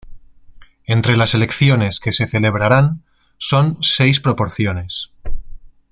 Entre 0.85 1.15
las 1.15 1.35
elecciones 1.35 1.99
que 1.99 2.11
se 2.11 2.25
celebrarán 2.25 3.03
son 3.37 3.77
seis 3.81 4.19
proporciones. 4.19 5.11